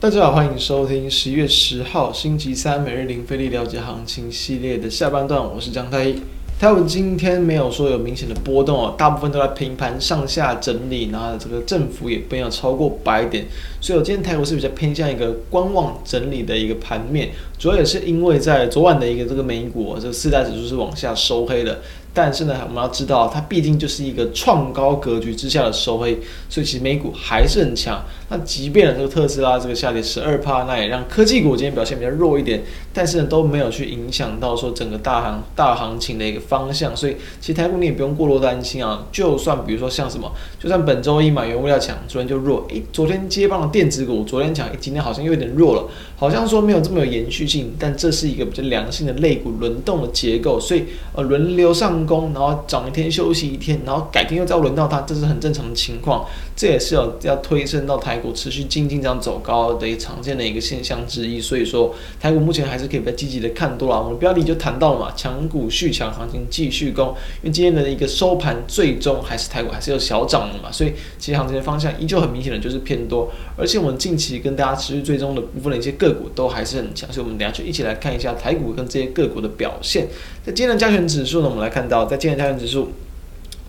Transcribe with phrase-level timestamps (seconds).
[0.00, 6.14] 大家好，欢迎收听十一月十号星期三每日零费力了解行情系列的下半段，我是江太一。
[6.56, 13.44] 台股今天没有说有明显的波动哦，大部分都在平盘上下整理，然后这个振幅也没有超过百点，
[13.80, 21.80] 所以我今天台股是比较偏向一个观望整理的一个盘面，主要也是因为在昨晚的一个这个美股，这个四大指数是往下收黑的。
[22.18, 26.18] 但是呢，我们要知道，它毕竟就是一个创高格局之下的收黑，
[26.48, 28.02] 所以其实美股还是很强。
[28.28, 32.60] 那即便呢，这个特斯拉这个下跌十二趴，那也让科技股今天表现比较弱一点，
[32.92, 36.94] 但是呢，都没有去影响到说整个大行大行情的一个方向。
[36.96, 39.06] 所以其实台股你也不用过多担心啊。
[39.12, 47.76] 就算比如说像什么，就算本周一嘛，原物料强，昨天就弱，诶，昨天接棒的电子股昨天强，今天好像又有点弱了，好像说没有这么有延续性。
[47.78, 50.82] 但这是一个比较良性的类股轮动的结构，所以
[51.14, 52.07] 呃，轮流上。
[52.08, 56.24] 攻，然后涨一天休息一天，然后改天又再轮到它，这是很正常的情况。
[56.56, 61.40] 这也是要要推升到台股持续进进这样走高的一个常见的一个现象之一。
[61.40, 64.02] 所以说，台股目前还是可以比较积极的看多了。
[64.02, 67.14] 我们标题就谈到了嘛，强股续强，行情继续攻。
[67.42, 73.30] 因为今天的一个收盘最终还是台股还是有小涨的嘛，所以其实行情的方向依旧很明显的就是偏多。
[73.56, 80.08] 而且我们近期跟大家持续追踪的部分的一些个股都还是很强，所以我们等下就一起来看一下台股跟这些个股的表现。
[80.48, 82.90] 今天的加权指数呢，我们来看到，在今天的加权指数，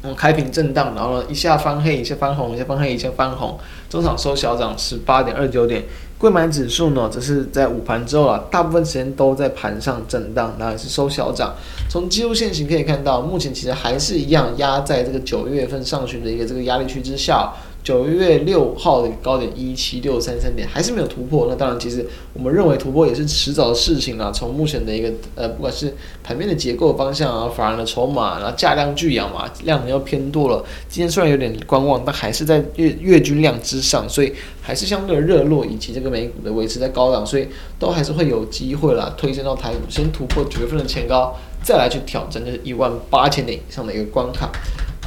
[0.01, 5.83] 嗯，开平震荡，然后呢，一下翻黑，一下翻红，一下翻黑，一下翻红，中场收小涨十八点二九点。
[6.17, 11.53] 柜买指数呢，则是在午盘之后啊，大部分时间都在盘上震荡，然后也是收小涨。
[11.89, 17.53] 从技术线型可以看到，目前其实还是一样压在这个九月份上旬的一个这个压力区之下。
[17.89, 24.31] 九月六号的高点一七六三三点还是没有突破，那当然，其实我们认为突破也是迟早的事情啦。
[24.31, 25.91] 从目前的一个呃，不管是
[26.23, 30.63] 盘面的结构方向啊，法人的筹码，然后价量俱扬嘛，量能又偏多了。
[30.87, 34.31] 今天虽然有点观望，但还是在月月均量之上，所以
[34.61, 37.47] 还是相对的热络，以及这个美股的维持在高档，所以
[37.79, 44.51] 都还是会有机会啦，推升到台股先突破九月份的前高，再来去挑战就是一万八千点以上的一个关卡。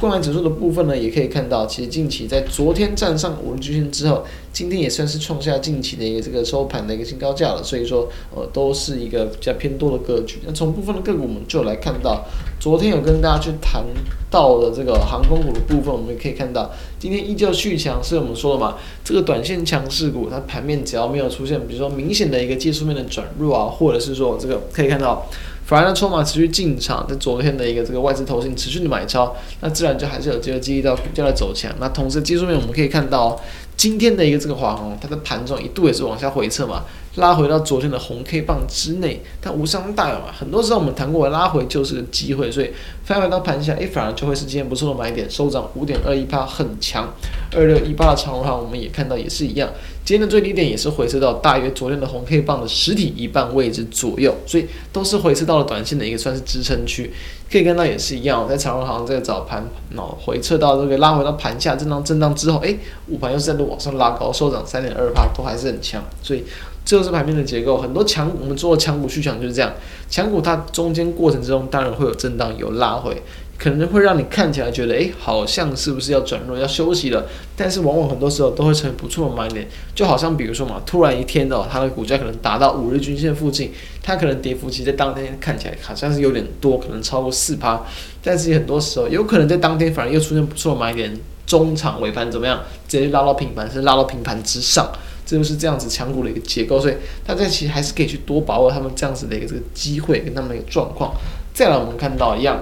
[0.03, 7.63] 购买指数的部分呢，也可以看到，其实近期在昨天站上五日均线之后，今天也算是创下近期的一个这个收盘的一个新高价了。
[7.63, 10.39] 所以说，呃，都是一个比较偏多的格局。
[10.45, 12.25] 那从部分的个股，我们就来看到，
[12.59, 13.81] 昨天有跟大家去谈
[14.29, 18.03] 到的这个航空股的部分，我们也可以看到，今天依旧续强。
[18.03, 18.75] 是我们说的嘛，
[19.05, 25.25] 这个短线强势股，它盘面只要没有出现，比如说明显的一个技术面的转弱啊，或者是说这个可以看到。
[25.65, 31.73] 反而呢，筹码持续进场，在昨天的一个这个外资投信持续的买超，那自然就还是有机会激励到股价的走强。
[31.79, 33.39] 那同时技术面我们可以看到，
[33.83, 36.85] 今天的一个这个华航，它的盘中一度也是往下回撤嘛。
[37.15, 40.31] 拉回到昨天的红 K 棒之内，但无伤大雅嘛。
[40.31, 42.69] 很多时候我们谈过，拉回就是个机会，所以
[43.03, 47.13] 翻回到盘下，诶，反而就会是今天不错的买点，收涨五点二一八，很强。
[47.53, 49.69] 二六一八的长的话，我们也看到也是一样，
[50.05, 57.11] 今天的最低点也是回撤到大约昨天的红 K 棒的实体一半位置左右，所以都是回撤到了短线的一个算是支撑区。
[57.53, 66.43] 可以看到也是一样，在长荣行这个早盘，然后回撤到这个拉回到盘下震荡震荡之后，诶，午盘又再度往上拉高，收涨三点二八，都还是很强，所以。
[66.85, 69.71] 这就是盘面的结构，很多强，我们做的强股续强就是这样。
[70.09, 73.23] 强股它中间过程之中，当然会有震荡，有拉回，
[73.63, 77.25] 可能会让你看起来觉得，诶，好像是不是要转弱，要休息了？
[77.55, 79.65] 但是往往很多时候都会成为不错的买点。
[79.95, 83.71] 就好像比如说嘛，突然一天哦，它的股价可能达到五日均线附近，
[84.01, 87.81] 它可能跌幅其实在当天看起来好像是有点多，可能超过四趴。
[88.21, 94.91] 但是很多时候有可能在当天反而又出现不错的买点，中场尾盘怎么样，直接拉到平盘，甚至拉到平盘之上。
[95.25, 101.15] 这就是这样子强股的一个结构，所以大家其实还是可以去多把握他们这样子的一个这个机会跟他们的一个状况。
[101.53, 102.59] 再来，我们看到一样，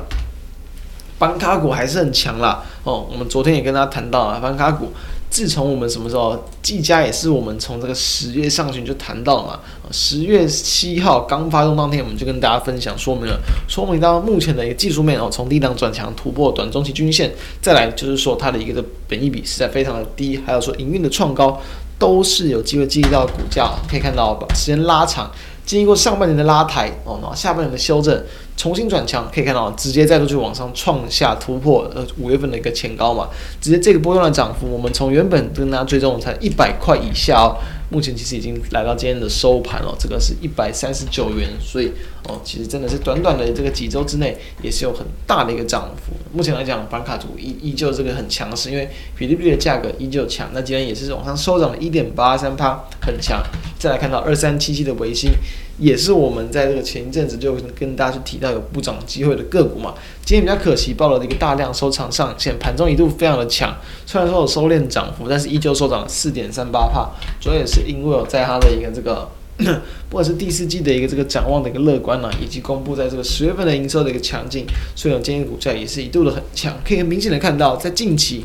[1.22, 2.64] 板卡股还是很强啦。
[2.84, 3.06] 哦。
[3.12, 4.92] 我们昨天也跟大家谈到啊，板卡股
[5.30, 9.60] 自从我们什么时候，技嘉也是我们从这个十月上旬就谈到了嘛。
[9.92, 21.62] 十月七号刚发动当天，我们就跟大家分享说明了，说明到目前的一个技术面哦，从低档转强突破短中期均线，再来就是说它的一个的本益比实在非常的低，还有说营运的创高。
[22.02, 25.30] 都是有机会激励到股价，可以看到把时间拉长，
[25.68, 28.20] 经过上半年的拉抬哦，然后下半年的修正，
[28.62, 33.28] 重新转强，可以看到直接再度去往上创下突破呃五月份的一个前高嘛，
[33.60, 37.58] 直接这个波段的涨幅，我们从原本跟大家追踪才一百块以下哦，
[37.90, 41.92] 目前其实已经来到今天的收盘了，这个是一百三十九元，所以
[42.30, 46.14] 哦，其实真的是短短的这个几周之内，也是有很大的一个涨幅。
[46.32, 48.88] 目前来讲，板卡组依依旧这个很强势，因为
[49.18, 50.48] 比特币的价格依旧强。
[50.54, 53.42] 那今天也是往上收涨了一点八三趴，很强。
[53.82, 55.32] 再来看到二三七七的维星，
[55.80, 59.96] 也是我们在这个前一阵子就跟大家去提到有补涨机会的个股嘛。
[60.24, 63.76] 今天比较可惜，报了一个大量收长上线，盘中一度非常的强，
[64.06, 67.10] 虽然说有收敛涨幅，但是依旧收涨了四点三八帕。
[67.40, 69.28] 主要也是因为有在它的一个这个。
[70.10, 78.44] 不管是第四季的一个这个展望的一个乐观呢、以及公布在这个十月份的营收的一个强劲，所以呢，今天股价也是一度的很强，可以很明显的看到，在近期，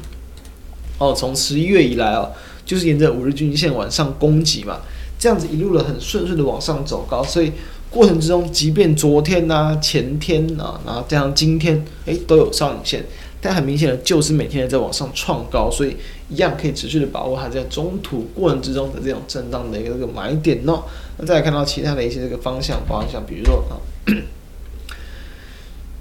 [0.98, 2.30] 哦，从十一月以来哦，
[2.66, 4.80] 就是沿着五日均线往上攻击嘛，
[5.18, 7.52] 这样子一路的很顺顺的往上走高，所以
[7.90, 13.04] 过程之中，即便昨天呐、前天啊，然后加上今天，诶，都有上影线。
[13.40, 15.96] 但很明显的，就是每天在往上创高，所以
[16.28, 20.82] 一样可以持续的把握它在中途过程之中的这种震荡的一个这个买点哦。
[21.18, 23.76] 那再来看到其他的一些这个方向方向，比如说啊。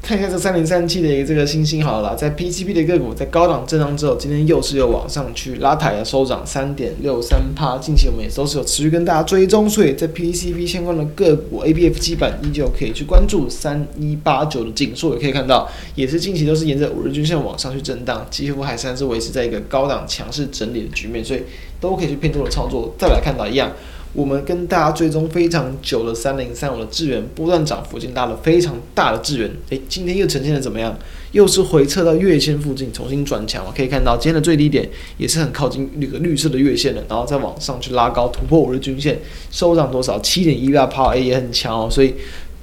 [0.06, 7.76] 看一下这三零三七的一个这个星星好了，在 PCB 的个股在高档震荡之后，今天又是有往上去拉抬的收涨三点六三趴。
[7.80, 21.42] 近期我们也都是有持续跟大家追踪，所以在 PCB 相关的个股 ABF 基板依旧可以去关注三一八九的景硕，也可以看到，也是近期都是沿着五日均线往上去震荡，几乎还算是维持在一个高档强势整理的局面，所以
[21.82, 22.94] 都可以去偏多的操作。
[23.00, 23.72] 再来看到一样。
[24.16, 30.98] 我们跟大家追踪非常久的三零三五的资源波段涨幅已经拉了非常大的资源，诶，今天又呈现的怎么样？
[31.34, 39.20] 又是回撤到月线附近重新转强，可以看到今天的最低点也是很靠近那个绿色的月线的，然后再往上去拉高突破五日均线，
[39.52, 40.18] 收涨多少？
[40.20, 42.14] 七点一八趴，诶，也很强哦，所以。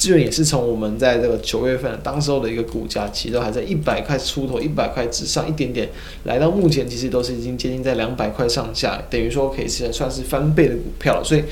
[0.02, 5.88] 资源也是从我们在这个九月份当时候的一个股价，其实都还在一百块出头，一百块之上一点点，
[6.24, 11.44] 来到目前其实都是已经接近在两百块上下，等于说可以是算是翻倍的股票了，所以。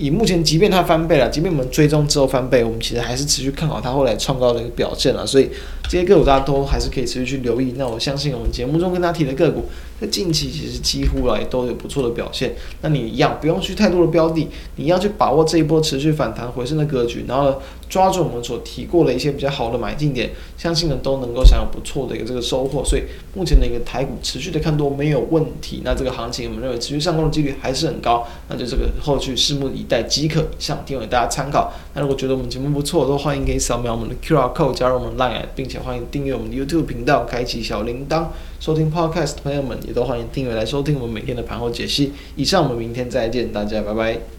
[0.00, 5.26] 以目前，即便它翻倍了，即便我们追踪之后翻倍，我们其实还是持续看好它后来创高的一个表现了。
[5.26, 5.50] 所以
[5.90, 7.74] 这些个股大家都还是可以持续去留意。
[7.76, 9.66] 那我相信我们节目中跟大家提的个股，
[10.00, 12.54] 在近期其实几乎啊也都有不错的表现。
[12.80, 17.60] 那你一样不用去太多的标的，你要去把握这一波持续反弹回升的格局，然后
[17.90, 22.82] 抓住我们所提过的一些比较好的买进点，相信呢都能够享有不错的一个这个收获。
[22.82, 23.02] 所以
[23.34, 25.82] 目前的一个台股持续的看多没有问题。
[25.84, 28.26] 那这个行情我们认为持续上攻的几率还是很高。
[28.48, 30.40] 那就这个后续拭目以待即可。
[30.40, 31.72] 以上提供给大家参考。
[31.94, 38.26] 那如果觉得我们节目不错，都欢迎可以扫描我们的 QR code 加入我们 Line，并且欢迎订阅我们的 YouTube 频道，开启小铃铛。
[38.60, 42.12] 收听 Podcast 的朋友们也都欢迎订阅来收听我们每天的盘后解析。
[42.36, 44.20] 以上，我们明天再见，大家拜拜。